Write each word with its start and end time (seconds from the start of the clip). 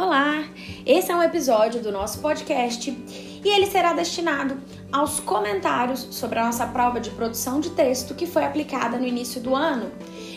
Olá! 0.00 0.44
Esse 0.86 1.10
é 1.10 1.16
um 1.16 1.20
episódio 1.24 1.82
do 1.82 1.90
nosso 1.90 2.20
podcast 2.20 2.88
e 3.44 3.48
ele 3.48 3.66
será 3.66 3.92
destinado 3.92 4.56
aos 4.92 5.18
comentários 5.18 6.06
sobre 6.12 6.38
a 6.38 6.44
nossa 6.44 6.64
prova 6.68 7.00
de 7.00 7.10
produção 7.10 7.58
de 7.58 7.70
texto 7.70 8.14
que 8.14 8.24
foi 8.24 8.44
aplicada 8.44 8.96
no 8.96 9.04
início 9.04 9.40
do 9.40 9.56
ano. 9.56 9.90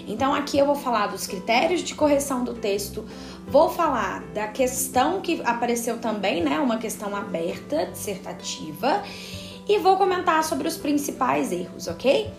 Então, 0.07 0.33
aqui 0.33 0.57
eu 0.57 0.65
vou 0.65 0.73
falar 0.73 1.05
dos 1.05 1.27
critérios 1.27 1.81
de 1.81 1.93
correção 1.93 2.43
do 2.43 2.55
texto, 2.55 3.05
vou 3.47 3.69
falar 3.69 4.23
da 4.33 4.47
questão 4.47 5.21
que 5.21 5.39
apareceu 5.45 5.99
também, 5.99 6.43
né? 6.43 6.57
Uma 6.59 6.79
questão 6.79 7.15
aberta, 7.15 7.85
dissertativa, 7.85 9.03
e 9.69 9.77
vou 9.77 9.95
comentar 9.95 10.43
sobre 10.43 10.67
os 10.67 10.75
principais 10.75 11.51
erros, 11.51 11.87
ok? 11.87 12.33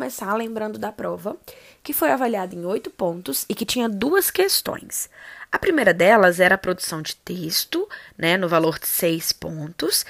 Começar 0.00 0.32
lembrando 0.34 0.78
da 0.78 0.90
prova, 0.90 1.36
que 1.82 1.92
foi 1.92 2.10
avaliada 2.10 2.54
em 2.54 2.64
oito 2.64 2.88
pontos 2.88 3.44
e 3.50 3.54
que 3.54 3.66
tinha 3.66 3.86
duas 3.86 4.30
questões. 4.30 5.10
A 5.52 5.58
primeira 5.58 5.92
delas 5.92 6.40
era 6.40 6.54
a 6.54 6.58
produção 6.58 7.02
de 7.02 7.14
texto, 7.16 7.86
né, 8.16 8.38
no 8.38 8.48
valor 8.48 8.78
de 8.78 8.86
seis 8.86 9.30
pontos, 9.30 10.06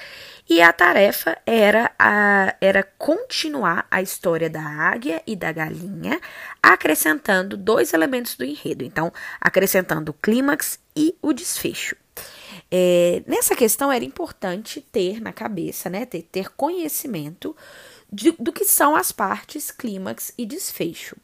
e 0.49 0.61
a 0.61 0.71
tarefa 0.71 1.37
era, 1.45 1.91
a, 1.99 2.55
era 2.61 2.83
continuar 2.97 3.85
a 3.91 4.01
história 4.01 4.49
da 4.49 4.63
águia 4.63 5.21
e 5.27 5.35
da 5.35 5.51
galinha, 5.51 6.21
acrescentando 6.63 7.57
dois 7.57 7.91
elementos 7.91 8.37
do 8.37 8.45
enredo. 8.45 8.85
Então, 8.85 9.11
acrescentando 9.41 10.11
o 10.11 10.15
clímax 10.21 10.79
e 10.95 11.17
o 11.21 11.33
desfecho. 11.33 11.97
É, 12.71 13.21
nessa 13.27 13.57
questão 13.57 13.91
era 13.91 14.05
importante 14.05 14.79
ter 14.79 15.19
na 15.19 15.33
cabeça, 15.33 15.89
né, 15.89 16.05
ter, 16.05 16.21
ter 16.21 16.49
conhecimento 16.51 17.53
de, 18.11 18.31
do 18.33 18.51
que 18.51 18.65
são 18.65 18.95
as 18.95 19.11
partes 19.11 19.71
clímax 19.71 20.33
e 20.37 20.45
desfecho. 20.45 21.15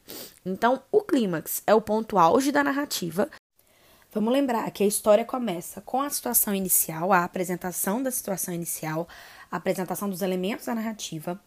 Então, 0.46 0.82
o 0.92 1.02
clímax 1.02 1.62
é 1.68 1.74
o 1.74 1.82
ponto 1.82 2.18
auge 2.18 2.52
da 2.52 2.64
narrativa. 2.64 3.30
Vamos 4.14 4.32
lembrar 4.32 4.72
que 4.72 4.84
a 4.84 4.88
história 4.88 5.26
começa 5.26 5.82
com 5.82 6.02
a 6.02 6.10
situação 6.10 6.56
inicial, 6.56 7.12
a 7.12 7.24
apresentação 7.24 8.02
da 8.02 8.10
situação 8.10 8.54
inicial, 8.54 9.08
a 9.52 9.58
apresentação 9.58 10.10
dos 10.10 10.22
elementos 10.22 10.66
da 10.66 10.76
narrativa. 10.76 11.40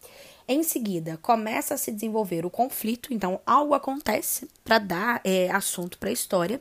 Em 0.47 0.63
seguida, 0.63 1.17
começa 1.21 1.75
a 1.75 1.77
se 1.77 1.91
desenvolver 1.91 2.45
o 2.45 2.49
conflito, 2.49 3.13
então 3.13 3.39
algo 3.45 3.73
acontece 3.73 4.49
para 4.63 4.79
dar 4.79 5.21
é, 5.23 5.49
assunto 5.51 5.97
para 5.97 6.09
a 6.09 6.13
história. 6.13 6.59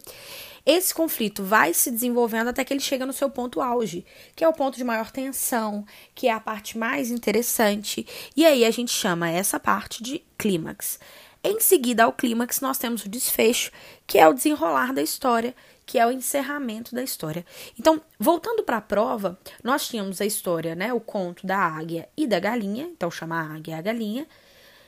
Esse 0.64 0.94
conflito 0.94 1.42
vai 1.42 1.72
se 1.72 1.90
desenvolvendo 1.90 2.48
até 2.48 2.62
que 2.62 2.72
ele 2.72 2.80
chega 2.80 3.06
no 3.06 3.12
seu 3.12 3.30
ponto 3.30 3.60
auge, 3.60 4.04
que 4.36 4.44
é 4.44 4.48
o 4.48 4.52
ponto 4.52 4.76
de 4.76 4.84
maior 4.84 5.10
tensão, 5.10 5.84
que 6.14 6.28
é 6.28 6.32
a 6.32 6.38
parte 6.38 6.76
mais 6.76 7.10
interessante, 7.10 8.06
e 8.36 8.44
aí 8.44 8.64
a 8.64 8.70
gente 8.70 8.92
chama 8.92 9.30
essa 9.30 9.58
parte 9.58 10.02
de 10.02 10.22
clímax. 10.38 11.00
Em 11.42 11.58
seguida 11.58 12.04
ao 12.04 12.12
clímax, 12.12 12.60
nós 12.60 12.76
temos 12.76 13.04
o 13.04 13.08
desfecho, 13.08 13.72
que 14.06 14.18
é 14.18 14.28
o 14.28 14.34
desenrolar 14.34 14.92
da 14.92 15.00
história, 15.00 15.54
que 15.90 15.98
é 15.98 16.06
o 16.06 16.12
encerramento 16.12 16.94
da 16.94 17.02
história. 17.02 17.44
Então, 17.76 18.00
voltando 18.16 18.62
para 18.62 18.76
a 18.76 18.80
prova, 18.80 19.36
nós 19.60 19.88
tínhamos 19.88 20.20
a 20.20 20.24
história, 20.24 20.76
né, 20.76 20.94
o 20.94 21.00
conto 21.00 21.44
da 21.44 21.58
águia 21.58 22.08
e 22.16 22.28
da 22.28 22.38
galinha, 22.38 22.84
então 22.84 23.10
chama 23.10 23.40
a 23.40 23.56
águia 23.56 23.72
e 23.72 23.74
a 23.74 23.82
galinha. 23.82 24.24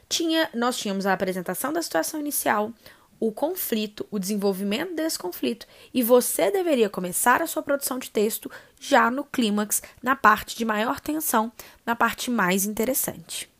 Tinha, 0.09 0.49
nós 0.55 0.77
tínhamos 0.77 1.05
a 1.05 1.13
apresentação 1.13 1.73
da 1.73 1.83
situação 1.83 2.21
inicial, 2.21 2.73
o 3.19 3.33
conflito, 3.33 4.07
o 4.13 4.19
desenvolvimento 4.19 4.95
desse 4.95 5.19
conflito, 5.19 5.67
e 5.93 6.05
você 6.05 6.53
deveria 6.53 6.89
começar 6.89 7.43
a 7.43 7.49
sua 7.49 7.65
produção 7.65 7.99
de 7.99 8.09
texto 8.09 8.49
já 8.79 9.11
no 9.11 9.25
clímax, 9.25 9.83
na 10.01 10.15
parte 10.15 10.57
de 10.57 10.65
maior 10.65 11.01
tensão, 11.01 11.51
na 11.85 11.97
parte 11.97 12.31
mais 12.31 12.65
interessante. 12.65 13.52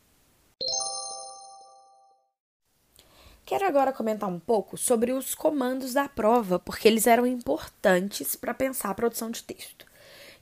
Quero 3.53 3.67
agora 3.67 3.93
comentar 3.93 4.27
um 4.27 4.39
pouco 4.39 4.75
sobre 4.75 5.11
os 5.11 5.35
comandos 5.35 5.93
da 5.93 6.09
prova, 6.09 6.57
porque 6.57 6.87
eles 6.87 7.05
eram 7.05 7.23
importantes 7.27 8.35
para 8.35 8.51
pensar 8.51 8.89
a 8.89 8.95
produção 8.95 9.29
de 9.29 9.43
texto. 9.43 9.85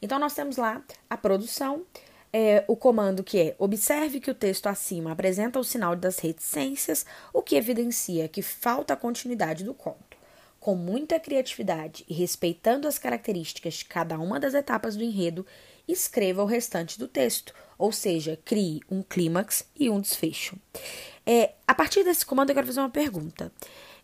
Então, 0.01 0.17
nós 0.17 0.33
temos 0.33 0.55
lá 0.55 0.81
a 1.09 1.17
produção, 1.17 1.85
é, 2.31 2.63
o 2.69 2.75
comando 2.77 3.21
que 3.21 3.37
é 3.37 3.55
observe 3.59 4.21
que 4.21 4.31
o 4.31 4.33
texto 4.33 4.67
acima 4.67 5.11
apresenta 5.11 5.59
o 5.59 5.63
sinal 5.63 5.93
das 5.93 6.19
reticências, 6.19 7.05
o 7.33 7.41
que 7.41 7.57
evidencia 7.57 8.29
que 8.29 8.41
falta 8.41 8.93
a 8.93 8.97
continuidade 8.97 9.65
do 9.65 9.73
conto. 9.73 10.15
Com 10.57 10.75
muita 10.75 11.19
criatividade 11.19 12.05
e 12.07 12.13
respeitando 12.13 12.87
as 12.87 12.97
características 12.97 13.73
de 13.73 13.85
cada 13.85 14.17
uma 14.19 14.39
das 14.39 14.53
etapas 14.53 14.95
do 14.95 15.03
enredo, 15.03 15.45
escreva 15.85 16.43
o 16.43 16.45
restante 16.45 16.97
do 16.97 17.09
texto, 17.09 17.53
ou 17.77 17.91
seja, 17.91 18.39
crie 18.45 18.79
um 18.89 19.03
clímax 19.03 19.65
e 19.77 19.89
um 19.89 19.99
desfecho. 19.99 20.55
É, 21.25 21.53
a 21.67 21.73
partir 21.73 22.03
desse 22.03 22.25
comando, 22.25 22.49
eu 22.49 22.55
quero 22.55 22.67
fazer 22.67 22.79
uma 22.79 22.89
pergunta. 22.89 23.51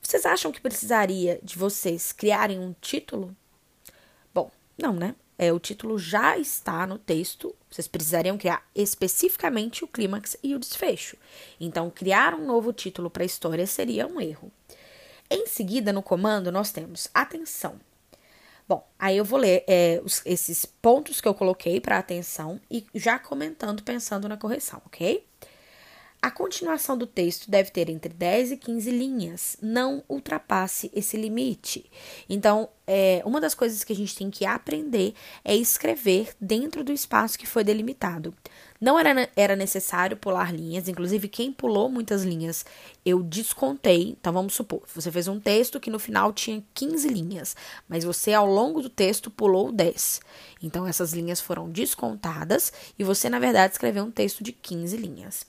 Vocês 0.01 0.25
acham 0.25 0.51
que 0.51 0.61
precisaria 0.61 1.39
de 1.41 1.57
vocês 1.57 2.11
criarem 2.11 2.59
um 2.59 2.73
título? 2.79 3.35
Bom, 4.33 4.51
não, 4.78 4.94
né? 4.94 5.16
É, 5.38 5.53
o 5.53 5.59
título 5.59 6.00
já 6.00 6.38
está 6.38 6.88
no 6.88 6.97
texto. 6.97 7.53
Vocês 7.69 7.88
precisariam 7.88 8.38
criar 8.38 8.66
especificamente 8.73 9.83
o 9.83 9.88
clímax 9.88 10.38
e 10.41 10.56
o 10.56 10.59
desfecho. 10.59 11.17
Então, 11.59 11.89
criar 11.89 12.33
um 12.33 12.45
novo 12.45 12.73
título 12.73 13.09
para 13.09 13.23
a 13.23 13.25
história 13.25 13.67
seria 13.67 14.07
um 14.07 14.19
erro. 14.19 14.51
Em 15.29 15.45
seguida, 15.45 15.91
no 15.91 16.01
comando, 16.01 16.51
nós 16.51 16.72
temos 16.72 17.09
atenção. 17.13 17.79
Bom, 18.67 18.85
aí 18.97 19.17
eu 19.17 19.23
vou 19.23 19.39
ler 19.39 19.63
é, 19.67 20.01
os, 20.03 20.22
esses 20.25 20.66
pontos 20.66 21.22
que 21.22 21.27
eu 21.27 21.33
coloquei 21.33 21.79
para 21.79 21.97
atenção 21.97 22.59
e 22.69 22.85
já 22.94 23.17
comentando, 23.17 23.83
pensando 23.83 24.27
na 24.27 24.35
correção, 24.35 24.81
ok? 24.85 25.25
A 26.19 26.31
continuação 26.31 26.97
do 26.97 27.05
texto 27.05 27.50
deve 27.50 27.69
ter 27.69 27.89
entre 27.89 28.11
10 28.11 28.53
e 28.53 28.57
15 28.57 28.89
linhas, 28.89 29.55
não 29.61 30.03
ultrapasse 30.09 30.89
esse 30.94 31.16
limite. 31.16 31.85
Então, 32.28 32.69
é, 32.88 33.22
uma 33.23 33.39
das 33.39 33.53
coisas 33.53 33.83
que 33.83 33.94
a 33.94 33.95
gente 33.95 34.16
tem 34.16 34.31
que 34.31 34.44
aprender 34.44 35.13
é 35.45 35.56
escrever 35.56 36.35
dentro 36.41 36.83
do 36.83 36.91
espaço 36.91 37.38
que 37.38 37.45
foi 37.45 37.63
delimitado. 37.63 38.33
Não 38.81 38.97
era, 38.97 39.29
era 39.35 39.56
necessário 39.56 40.17
pular 40.17 40.51
linhas, 40.51 40.88
inclusive 40.88 41.27
quem 41.27 41.51
pulou 41.51 41.88
muitas 41.88 42.23
linhas 42.23 42.66
eu 43.06 43.22
descontei. 43.22 44.17
Então 44.19 44.33
vamos 44.33 44.56
supor, 44.56 44.81
você 44.94 45.11
fez 45.11 45.27
um 45.27 45.39
texto 45.39 45.79
que 45.79 45.91
no 45.91 46.00
final 46.00 46.33
tinha 46.33 46.63
15 46.73 47.07
linhas, 47.09 47.56
mas 47.88 48.03
você 48.03 48.33
ao 48.33 48.47
longo 48.47 48.81
do 48.81 48.89
texto 48.89 49.29
pulou 49.29 49.72
10. 49.72 50.19
Então 50.63 50.88
essas 50.88 51.13
linhas 51.13 51.39
foram 51.39 51.69
descontadas 51.69 52.73
e 52.97 53.03
você, 53.03 53.29
na 53.29 53.38
verdade, 53.39 53.73
escreveu 53.73 54.03
um 54.03 54.11
texto 54.11 54.44
de 54.44 54.51
15 54.51 54.97
linhas. 54.97 55.45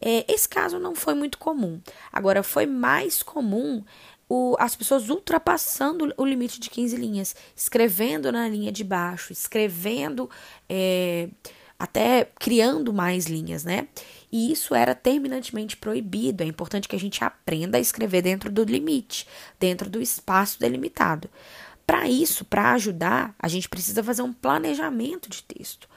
É, 0.00 0.24
esse 0.32 0.48
caso 0.48 0.78
não 0.78 0.94
foi 0.94 1.14
muito 1.14 1.38
comum. 1.38 1.80
Agora, 2.12 2.42
foi 2.42 2.66
mais 2.66 3.22
comum 3.22 3.82
o, 4.28 4.56
as 4.58 4.76
pessoas 4.76 5.08
ultrapassando 5.08 6.12
o 6.16 6.24
limite 6.24 6.60
de 6.60 6.70
15 6.70 6.96
linhas, 6.96 7.34
escrevendo 7.56 8.30
na 8.30 8.48
linha 8.48 8.70
de 8.70 8.84
baixo, 8.84 9.32
escrevendo, 9.32 10.30
é, 10.68 11.28
até 11.78 12.30
criando 12.38 12.92
mais 12.92 13.26
linhas, 13.26 13.64
né? 13.64 13.88
E 14.30 14.52
isso 14.52 14.74
era 14.74 14.94
terminantemente 14.94 15.76
proibido. 15.76 16.42
É 16.42 16.46
importante 16.46 16.86
que 16.86 16.96
a 16.96 17.00
gente 17.00 17.24
aprenda 17.24 17.78
a 17.78 17.80
escrever 17.80 18.22
dentro 18.22 18.50
do 18.52 18.62
limite, 18.64 19.26
dentro 19.58 19.88
do 19.88 20.00
espaço 20.00 20.60
delimitado. 20.60 21.30
Para 21.86 22.06
isso, 22.06 22.44
para 22.44 22.72
ajudar, 22.72 23.34
a 23.38 23.48
gente 23.48 23.68
precisa 23.68 24.04
fazer 24.04 24.20
um 24.20 24.32
planejamento 24.32 25.30
de 25.30 25.42
texto 25.42 25.88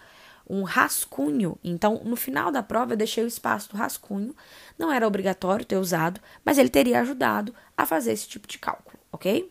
um 0.52 0.64
rascunho. 0.64 1.58
Então, 1.64 2.02
no 2.04 2.18
final 2.18 2.52
da 2.52 2.62
prova, 2.62 2.92
eu 2.92 2.98
deixei 2.98 3.24
o 3.24 3.28
espaço 3.28 3.70
do 3.70 3.78
rascunho. 3.78 4.36
Não 4.78 4.92
era 4.92 5.08
obrigatório 5.08 5.66
ter 5.66 5.78
usado, 5.78 6.20
mas 6.44 6.58
ele 6.58 6.70
teria 6.70 7.00
ajudado 7.00 7.56
a 7.78 7.86
fazer 7.86 8.12
esse 8.12 8.28
tipo 8.28 8.46
de 8.46 8.60
cálculo, 8.60 9.00
ok? 9.14 9.50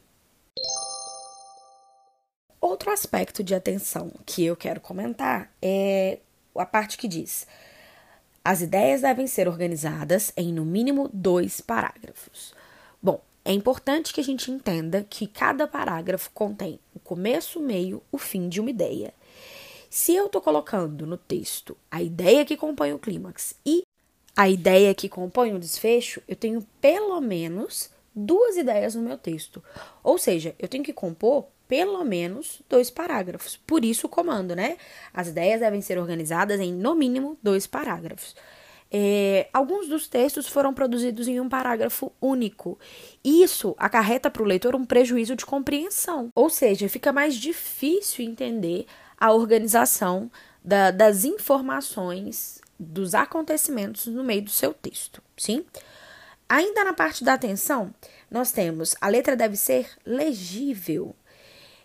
Outro 2.61 2.91
aspecto 2.91 3.43
de 3.43 3.55
atenção 3.55 4.13
que 4.27 4.45
eu 4.45 4.55
quero 4.55 4.81
comentar 4.81 5.51
é 5.63 6.19
a 6.55 6.67
parte 6.67 6.99
que 6.99 7.09
diz: 7.09 7.47
as 8.45 8.61
ideias 8.61 9.01
devem 9.01 9.27
ser 9.27 9.49
organizadas 9.49 10.31
em 10.37 10.53
no 10.53 10.67
mínimo 10.67 11.09
dois 11.11 11.63
parágrafos. 11.63 12.55
Bom, 13.03 13.23
é 13.43 13.53
importante 13.53 14.13
que 14.13 14.21
a 14.21 14.25
gente 14.25 14.51
entenda 14.51 15.07
que 15.09 15.27
cada 15.27 15.67
parágrafo 15.67 16.31
contém 16.35 16.79
o 16.95 17.01
começo, 17.01 17.59
o 17.59 17.63
meio, 17.63 18.03
o 18.13 18.19
fim 18.19 18.51
de 18.51 18.61
uma 18.61 18.69
ideia. 18.69 19.15
Se 19.91 20.15
eu 20.15 20.27
estou 20.27 20.41
colocando 20.41 21.05
no 21.05 21.17
texto 21.17 21.77
a 21.91 22.01
ideia 22.01 22.45
que 22.45 22.57
compõe 22.57 22.93
o 22.93 22.99
clímax 22.99 23.57
e 23.67 23.83
a 24.37 24.49
ideia 24.49 24.95
que 24.95 25.09
compõe 25.09 25.53
o 25.53 25.59
desfecho, 25.59 26.23
eu 26.29 26.37
tenho 26.37 26.65
pelo 26.81 27.21
menos 27.21 27.91
duas 28.15 28.57
ideias 28.57 28.95
no 28.95 29.03
meu 29.03 29.19
texto. 29.19 29.61
Ou 30.05 30.17
seja, 30.17 30.55
eu 30.61 30.69
tenho 30.69 30.85
que 30.85 30.93
compor 30.93 31.47
pelo 31.67 32.05
menos 32.05 32.63
dois 32.69 32.89
parágrafos. 32.89 33.57
Por 33.57 33.85
isso 33.85 34.07
o 34.07 34.11
comando, 34.11 34.55
né? 34.55 34.77
As 35.13 35.27
ideias 35.27 35.59
devem 35.59 35.81
ser 35.81 35.99
organizadas 35.99 36.61
em 36.61 36.73
no 36.73 36.95
mínimo 36.95 37.37
dois 37.43 37.67
parágrafos. 37.67 38.37
É, 38.93 39.49
alguns 39.53 39.89
dos 39.89 40.07
textos 40.07 40.49
foram 40.49 40.73
produzidos 40.73 41.27
em 41.27 41.41
um 41.41 41.49
parágrafo 41.49 42.13
único. 42.21 42.79
Isso 43.25 43.75
acarreta 43.77 44.31
para 44.31 44.43
o 44.43 44.47
leitor 44.47 44.75
um 44.77 44.85
prejuízo 44.85 45.37
de 45.37 45.47
compreensão, 45.47 46.29
ou 46.35 46.49
seja, 46.51 46.89
fica 46.89 47.13
mais 47.13 47.35
difícil 47.35 48.25
entender 48.25 48.87
a 49.21 49.33
organização 49.33 50.31
da, 50.65 50.91
das 50.91 51.25
informações, 51.25 52.61
dos 52.79 53.15
acontecimentos 53.15 54.07
no 54.07 54.25
meio 54.25 54.43
do 54.43 54.51
seu 54.51 54.73
texto, 54.73 55.23
sim? 55.37 55.65
Ainda 56.49 56.83
na 56.83 56.95
parte 56.95 57.23
da 57.23 57.35
atenção, 57.35 57.95
nós 58.31 58.51
temos 58.51 58.97
a 59.01 59.09
letra 59.09 59.37
deve 59.37 59.57
ser 59.57 59.91
legível. 60.05 61.15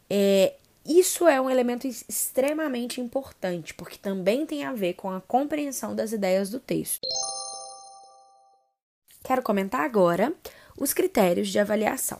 É, 0.09 0.55
isso 0.85 1.27
é 1.27 1.39
um 1.41 1.49
elemento 1.49 1.85
extremamente 1.87 3.01
importante, 3.01 3.73
porque 3.73 3.97
também 3.97 4.45
tem 4.45 4.63
a 4.63 4.73
ver 4.73 4.93
com 4.93 5.11
a 5.11 5.21
compreensão 5.21 5.95
das 5.95 6.11
ideias 6.11 6.49
do 6.49 6.59
texto. 6.59 7.07
Quero 9.23 9.41
comentar 9.41 9.81
agora 9.81 10.31
os 10.77 10.93
critérios 10.93 11.49
de 11.49 11.59
avaliação. 11.59 12.19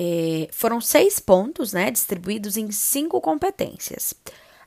É, 0.00 0.48
foram 0.52 0.80
seis 0.80 1.18
pontos, 1.18 1.72
né, 1.72 1.90
distribuídos 1.90 2.56
em 2.56 2.70
cinco 2.70 3.20
competências. 3.20 4.14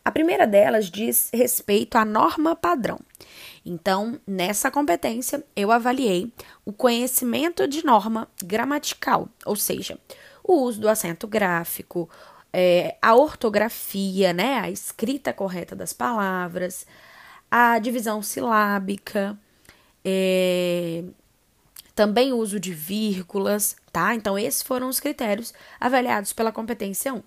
A 0.04 0.12
primeira 0.12 0.45
delas 0.45 0.92
diz 0.92 1.30
respeito 1.33 1.98
à 1.98 2.04
norma 2.04 2.54
padrão. 2.54 3.00
Então, 3.66 4.19
nessa 4.28 4.69
competência, 4.69 5.42
eu 5.56 5.72
avaliei 5.72 6.33
o 6.66 6.74
conhecimento 6.74 7.66
de 7.66 7.86
norma 7.86 8.28
gramatical, 8.44 9.30
ou 9.45 9.56
seja, 9.56 9.98
o 10.44 10.63
uso 10.63 10.81
do 10.81 10.89
acento 10.89 11.25
gráfico, 11.28 12.10
é, 12.51 12.98
a 13.01 13.16
ortografia, 13.16 14.33
né, 14.33 14.60
a 14.60 14.69
escrita 14.69 15.31
correta 15.31 15.78
das 15.78 15.94
palavras, 15.94 16.86
a 17.50 17.80
divisão 17.80 18.22
silábica, 18.22 19.39
é, 20.04 21.06
também 21.95 22.33
uso 22.33 22.59
de 22.59 22.73
vírgulas, 22.73 23.75
tá? 23.91 24.15
Então, 24.15 24.38
esses 24.38 24.61
foram 24.61 24.88
os 24.89 24.99
critérios 24.99 25.53
avaliados 25.79 26.33
pela 26.33 26.51
competência 26.51 27.13
1. 27.13 27.21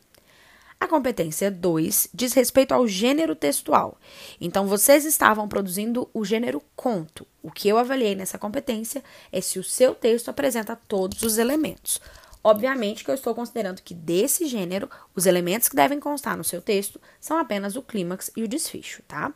A 0.80 0.86
competência 0.86 1.50
2 1.50 2.10
diz 2.12 2.34
respeito 2.34 2.72
ao 2.72 2.86
gênero 2.86 3.34
textual. 3.34 3.98
Então, 4.40 4.66
vocês 4.66 5.04
estavam 5.04 5.48
produzindo 5.48 6.08
o 6.12 6.24
gênero 6.24 6.62
conto. 6.76 7.26
O 7.42 7.50
que 7.50 7.68
eu 7.68 7.78
avaliei 7.78 8.14
nessa 8.14 8.38
competência 8.38 9.02
é 9.32 9.40
se 9.40 9.58
o 9.58 9.64
seu 9.64 9.94
texto 9.94 10.28
apresenta 10.28 10.76
todos 10.76 11.22
os 11.22 11.38
elementos. 11.38 12.00
Obviamente 12.42 13.02
que 13.02 13.10
eu 13.10 13.14
estou 13.14 13.34
considerando 13.34 13.80
que 13.80 13.94
desse 13.94 14.46
gênero, 14.46 14.90
os 15.14 15.24
elementos 15.24 15.66
que 15.66 15.74
devem 15.74 15.98
constar 15.98 16.36
no 16.36 16.44
seu 16.44 16.60
texto 16.60 17.00
são 17.18 17.38
apenas 17.38 17.74
o 17.74 17.82
clímax 17.82 18.30
e 18.36 18.42
o 18.42 18.48
desfecho, 18.48 19.02
tá? 19.08 19.32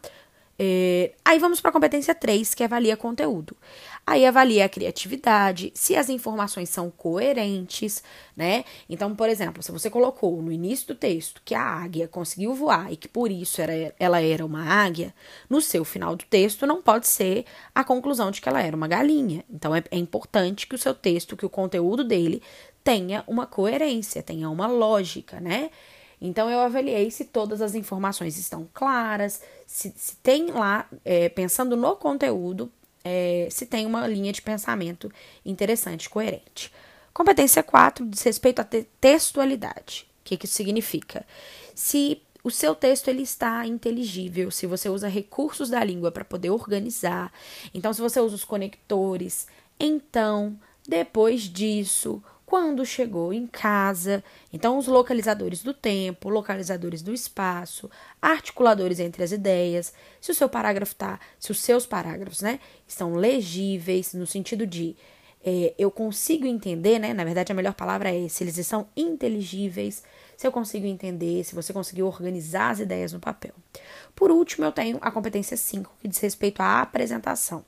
É, 0.60 1.12
aí 1.24 1.38
vamos 1.38 1.60
para 1.60 1.70
a 1.70 1.72
competência 1.72 2.12
3, 2.12 2.52
que 2.52 2.64
avalia 2.64 2.96
conteúdo. 2.96 3.56
Aí 4.04 4.26
avalia 4.26 4.64
a 4.64 4.68
criatividade, 4.68 5.70
se 5.72 5.94
as 5.94 6.08
informações 6.08 6.68
são 6.68 6.90
coerentes, 6.90 8.02
né? 8.36 8.64
Então, 8.88 9.14
por 9.14 9.28
exemplo, 9.28 9.62
se 9.62 9.70
você 9.70 9.88
colocou 9.88 10.42
no 10.42 10.50
início 10.50 10.88
do 10.88 10.94
texto 10.96 11.42
que 11.44 11.54
a 11.54 11.62
águia 11.62 12.08
conseguiu 12.08 12.54
voar 12.54 12.92
e 12.92 12.96
que 12.96 13.06
por 13.06 13.30
isso 13.30 13.60
era, 13.60 13.94
ela 14.00 14.20
era 14.20 14.44
uma 14.44 14.64
águia, 14.64 15.14
no 15.48 15.60
seu 15.60 15.84
final 15.84 16.16
do 16.16 16.24
texto 16.24 16.66
não 16.66 16.82
pode 16.82 17.06
ser 17.06 17.44
a 17.72 17.84
conclusão 17.84 18.32
de 18.32 18.40
que 18.40 18.48
ela 18.48 18.60
era 18.60 18.76
uma 18.76 18.88
galinha. 18.88 19.44
Então, 19.48 19.76
é, 19.76 19.84
é 19.92 19.96
importante 19.96 20.66
que 20.66 20.74
o 20.74 20.78
seu 20.78 20.94
texto, 20.94 21.36
que 21.36 21.46
o 21.46 21.50
conteúdo 21.50 22.02
dele 22.02 22.42
tenha 22.82 23.22
uma 23.28 23.46
coerência, 23.46 24.22
tenha 24.22 24.50
uma 24.50 24.66
lógica, 24.66 25.38
né? 25.38 25.70
Então, 26.20 26.50
eu 26.50 26.58
avaliei 26.60 27.10
se 27.10 27.24
todas 27.24 27.62
as 27.62 27.74
informações 27.74 28.36
estão 28.36 28.68
claras, 28.72 29.40
se, 29.66 29.92
se 29.96 30.16
tem 30.16 30.50
lá, 30.50 30.88
é, 31.04 31.28
pensando 31.28 31.76
no 31.76 31.96
conteúdo, 31.96 32.70
é, 33.04 33.48
se 33.50 33.66
tem 33.66 33.86
uma 33.86 34.06
linha 34.06 34.32
de 34.32 34.42
pensamento 34.42 35.10
interessante, 35.44 36.10
coerente. 36.10 36.72
Competência 37.14 37.62
4 37.62 38.06
diz 38.06 38.22
respeito 38.22 38.60
à 38.60 38.64
te 38.64 38.86
textualidade. 39.00 40.06
O 40.20 40.24
que, 40.24 40.36
que 40.36 40.46
isso 40.46 40.54
significa? 40.54 41.24
Se 41.74 42.20
o 42.44 42.50
seu 42.50 42.74
texto 42.74 43.08
ele 43.08 43.22
está 43.22 43.66
inteligível, 43.66 44.50
se 44.50 44.66
você 44.66 44.88
usa 44.88 45.08
recursos 45.08 45.70
da 45.70 45.82
língua 45.82 46.10
para 46.10 46.24
poder 46.24 46.50
organizar, 46.50 47.32
então 47.74 47.92
se 47.92 48.00
você 48.00 48.20
usa 48.20 48.34
os 48.34 48.44
conectores, 48.44 49.46
então, 49.78 50.58
depois 50.86 51.42
disso, 51.42 52.22
quando 52.48 52.82
chegou 52.86 53.30
em 53.30 53.46
casa. 53.46 54.24
Então, 54.50 54.78
os 54.78 54.86
localizadores 54.86 55.62
do 55.62 55.74
tempo, 55.74 56.30
localizadores 56.30 57.02
do 57.02 57.12
espaço, 57.12 57.90
articuladores 58.22 58.98
entre 58.98 59.22
as 59.22 59.32
ideias. 59.32 59.92
Se 60.18 60.30
o 60.30 60.34
seu 60.34 60.48
parágrafo 60.48 60.94
tá, 60.94 61.20
se 61.38 61.52
os 61.52 61.60
seus 61.60 61.84
parágrafos, 61.84 62.40
né, 62.40 62.58
estão 62.86 63.12
legíveis 63.12 64.14
no 64.14 64.26
sentido 64.26 64.66
de 64.66 64.96
é, 65.44 65.74
eu 65.78 65.90
consigo 65.90 66.46
entender, 66.46 66.98
né? 66.98 67.12
Na 67.12 67.22
verdade, 67.22 67.52
a 67.52 67.54
melhor 67.54 67.74
palavra 67.74 68.10
é 68.14 68.26
se 68.28 68.42
eles 68.42 68.56
estão 68.56 68.88
inteligíveis, 68.96 70.02
se 70.34 70.46
eu 70.46 70.50
consigo 70.50 70.86
entender, 70.86 71.44
se 71.44 71.54
você 71.54 71.70
conseguiu 71.70 72.06
organizar 72.06 72.70
as 72.70 72.80
ideias 72.80 73.12
no 73.12 73.20
papel. 73.20 73.52
Por 74.16 74.30
último, 74.30 74.64
eu 74.64 74.72
tenho 74.72 74.96
a 75.02 75.10
competência 75.10 75.54
5, 75.54 75.98
que 76.00 76.08
diz 76.08 76.18
respeito 76.18 76.62
à 76.62 76.80
apresentação. 76.80 77.62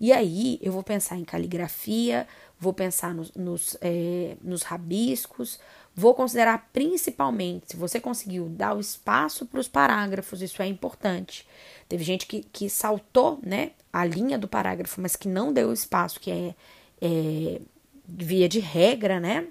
E 0.00 0.12
aí 0.12 0.58
eu 0.62 0.72
vou 0.72 0.82
pensar 0.82 1.16
em 1.16 1.24
caligrafia, 1.24 2.26
vou 2.58 2.72
pensar 2.72 3.14
nos, 3.14 3.30
nos, 3.32 3.76
é, 3.82 4.36
nos 4.42 4.62
rabiscos, 4.62 5.60
vou 5.94 6.14
considerar 6.14 6.70
principalmente 6.72 7.72
se 7.72 7.76
você 7.76 8.00
conseguiu 8.00 8.48
dar 8.48 8.74
o 8.74 8.80
espaço 8.80 9.44
para 9.44 9.60
os 9.60 9.68
parágrafos, 9.68 10.40
isso 10.40 10.62
é 10.62 10.66
importante. 10.66 11.46
Teve 11.88 12.02
gente 12.02 12.26
que, 12.26 12.42
que 12.44 12.70
saltou 12.70 13.38
né, 13.42 13.72
a 13.92 14.04
linha 14.04 14.38
do 14.38 14.48
parágrafo, 14.48 15.00
mas 15.00 15.16
que 15.16 15.28
não 15.28 15.52
deu 15.52 15.68
o 15.68 15.72
espaço, 15.72 16.18
que 16.18 16.30
é, 16.30 16.54
é 17.02 17.60
via 18.08 18.48
de 18.48 18.58
regra, 18.58 19.20
né? 19.20 19.48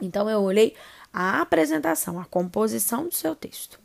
Então 0.00 0.28
eu 0.28 0.40
olhei 0.42 0.74
a 1.12 1.40
apresentação, 1.40 2.20
a 2.20 2.24
composição 2.24 3.08
do 3.08 3.14
seu 3.14 3.34
texto. 3.34 3.80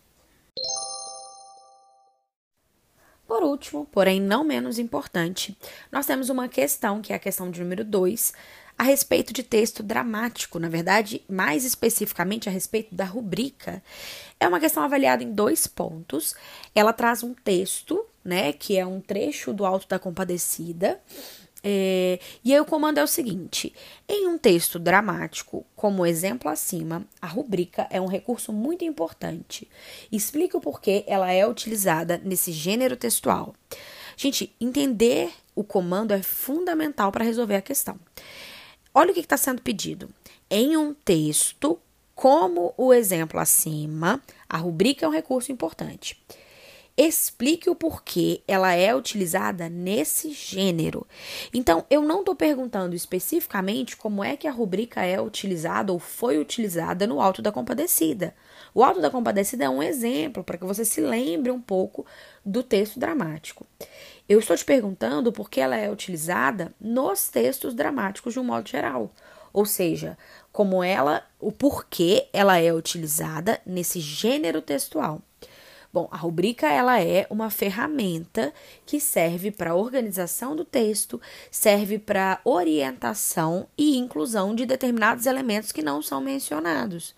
Por 3.28 3.44
último, 3.44 3.88
porém 3.92 4.22
não 4.22 4.44
menos 4.44 4.78
importante, 4.78 5.58
nós 5.92 6.06
temos 6.06 6.30
uma 6.30 6.48
questão, 6.48 7.02
que 7.02 7.14
é 7.14 7.16
a 7.16 7.20
questão 7.20 7.50
de 7.50 7.62
número 7.62 7.84
2, 7.84 8.34
a 8.78 8.84
respeito 8.84 9.32
de 9.32 9.44
texto 9.44 9.84
dramático, 9.84 10.60
na 10.60 10.68
verdade, 10.68 11.24
mais 11.30 11.64
especificamente 11.64 12.50
a 12.50 12.52
respeito 12.52 12.94
da 12.94 13.06
rubrica. 13.06 13.84
É 14.40 14.48
uma 14.48 14.60
questão 14.60 14.84
avaliada 14.84 15.24
em 15.24 15.32
dois 15.32 15.68
pontos. 15.68 16.36
Ela 16.74 16.92
traz 16.92 17.24
um 17.24 17.34
texto, 17.34 18.06
né, 18.26 18.52
que 18.52 18.78
é 18.78 18.86
um 18.86 19.00
trecho 19.00 19.54
do 19.54 19.66
Alto 19.66 19.88
da 19.88 20.00
Compadecida, 20.00 21.00
é, 21.64 22.20
e 22.44 22.54
aí 22.54 22.60
o 22.60 22.66
comando 22.66 22.98
é 22.98 23.04
o 23.04 23.08
seguinte: 23.08 23.74
em 24.08 24.28
um 24.28 24.38
texto 24.38 24.78
dramático, 24.78 25.66
como 25.76 26.06
exemplo 26.06 26.50
acima, 26.50 27.08
a 27.22 27.28
rubrica 27.28 27.88
é 27.90 28.02
um 28.02 28.06
recurso 28.06 28.52
muito 28.52 28.84
importante. 28.84 29.70
Explique 30.12 30.58
o 30.58 30.62
porquê 30.62 31.06
ela 31.08 31.32
é 31.32 31.48
utilizada 31.48 32.22
nesse 32.24 32.52
gênero 32.52 32.98
textual. 32.98 33.56
Gente, 34.18 34.54
entender 34.60 35.32
o 35.56 35.64
comando 35.64 36.14
é 36.14 36.22
fundamental 36.22 37.12
para 37.12 37.24
resolver 37.24 37.56
a 37.56 37.62
questão. 37.62 37.98
Olha 38.94 39.12
o 39.12 39.14
que 39.14 39.22
está 39.22 39.38
sendo 39.38 39.62
pedido. 39.62 40.10
Em 40.50 40.76
um 40.78 40.94
texto, 40.94 41.80
como 42.14 42.74
o 42.78 42.94
exemplo 42.94 43.40
acima, 43.40 44.22
a 44.48 44.58
rubrica 44.58 45.06
é 45.06 45.10
um 45.10 45.14
recurso 45.14 45.52
importante. 45.52 46.22
Explique 46.96 47.72
o 47.72 47.76
porquê 47.76 48.44
ela 48.48 48.74
é 48.76 48.96
utilizada 48.96 49.68
nesse 49.68 50.32
gênero. 50.32 51.08
Então, 51.52 51.84
eu 51.90 52.04
não 52.04 52.20
estou 52.20 52.36
perguntando 52.36 52.96
especificamente 52.96 53.98
como 53.98 54.24
é 54.24 54.38
que 54.38 54.48
a 54.48 54.52
rubrica 54.52 55.04
é 55.04 55.20
utilizada 55.20 55.92
ou 55.92 55.98
foi 55.98 56.38
utilizada 56.38 57.08
no 57.08 57.20
Alto 57.20 57.42
da 57.42 57.52
Compadecida. 57.52 58.36
O 58.76 58.84
Alto 58.84 59.02
da 59.02 59.10
Compadecida 59.10 59.66
é 59.66 59.70
um 59.70 59.82
exemplo 59.82 60.44
para 60.44 60.56
que 60.56 60.66
você 60.66 60.86
se 60.86 61.02
lembre 61.02 61.52
um 61.52 61.60
pouco 61.60 62.06
do 62.46 62.62
texto 62.62 63.00
dramático. 63.00 63.66
Eu 64.30 64.38
estou 64.38 64.56
te 64.56 64.64
perguntando 64.64 65.32
por 65.32 65.50
que 65.50 65.60
ela 65.60 65.76
é 65.76 65.92
utilizada 65.92 66.72
nos 66.80 67.28
textos 67.28 67.74
dramáticos 67.74 68.34
de 68.34 68.40
um 68.40 68.44
modo 68.44 68.70
geral. 68.70 69.12
Ou 69.52 69.66
seja, 69.66 70.16
como 70.52 70.84
ela, 70.84 71.24
o 71.40 71.52
porquê 71.52 72.28
ela 72.32 72.60
é 72.60 72.72
utilizada 72.72 73.60
nesse 73.66 74.00
gênero 74.00 74.62
textual. 74.62 75.22
Bom, 75.94 76.08
a 76.10 76.18
rubrica 76.18 76.68
ela 76.68 77.00
é 77.00 77.28
uma 77.30 77.52
ferramenta 77.52 78.52
que 78.84 79.00
serve 79.00 79.52
para 79.52 79.76
organização 79.76 80.56
do 80.56 80.66
texto, 80.66 81.22
serve 81.52 82.00
para 82.00 82.42
orientação 82.44 83.68
e 83.78 83.96
inclusão 83.96 84.56
de 84.56 84.66
determinados 84.66 85.28
elementos 85.28 85.72
que 85.72 85.84
não 85.84 86.02
são 86.02 86.20
mencionados. 86.20 87.14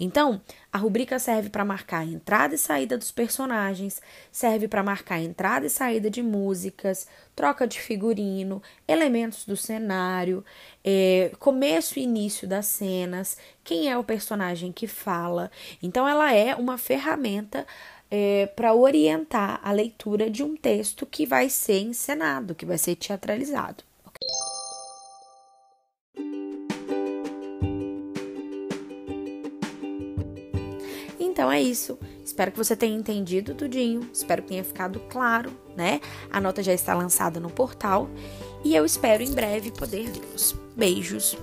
Então, 0.00 0.40
a 0.72 0.78
rubrica 0.78 1.20
serve 1.20 1.48
para 1.48 1.64
marcar 1.64 2.00
a 2.00 2.04
entrada 2.04 2.56
e 2.56 2.58
saída 2.58 2.98
dos 2.98 3.12
personagens, 3.12 4.02
serve 4.30 4.66
para 4.66 4.82
marcar 4.82 5.14
a 5.14 5.22
entrada 5.22 5.64
e 5.64 5.70
saída 5.70 6.10
de 6.10 6.20
músicas, 6.20 7.06
troca 7.34 7.66
de 7.66 7.80
figurino, 7.80 8.60
elementos 8.88 9.46
do 9.46 9.56
cenário, 9.56 10.44
é, 10.84 11.30
começo 11.38 11.98
e 11.98 12.02
início 12.02 12.46
das 12.48 12.66
cenas, 12.66 13.38
quem 13.62 13.88
é 13.88 13.96
o 13.96 14.04
personagem 14.04 14.72
que 14.72 14.86
fala. 14.86 15.50
Então, 15.82 16.06
ela 16.06 16.34
é 16.34 16.54
uma 16.56 16.76
ferramenta 16.76 17.66
é, 18.10 18.46
para 18.46 18.74
orientar 18.74 19.60
a 19.62 19.72
leitura 19.72 20.30
de 20.30 20.42
um 20.42 20.56
texto 20.56 21.06
que 21.06 21.26
vai 21.26 21.48
ser 21.48 21.80
encenado, 21.80 22.54
que 22.54 22.66
vai 22.66 22.78
ser 22.78 22.96
teatralizado. 22.96 23.84
Então 31.18 31.52
é 31.52 31.60
isso. 31.60 31.98
Espero 32.24 32.50
que 32.50 32.58
você 32.58 32.74
tenha 32.74 32.96
entendido 32.96 33.54
tudinho, 33.54 34.08
espero 34.12 34.42
que 34.42 34.48
tenha 34.48 34.64
ficado 34.64 35.00
claro, 35.08 35.52
né? 35.76 36.00
A 36.30 36.40
nota 36.40 36.62
já 36.62 36.72
está 36.72 36.94
lançada 36.94 37.38
no 37.38 37.50
portal 37.50 38.08
e 38.64 38.74
eu 38.74 38.84
espero 38.84 39.22
em 39.22 39.32
breve 39.32 39.70
poder 39.70 40.10
vê-los. 40.10 40.56
Beijos! 40.74 41.36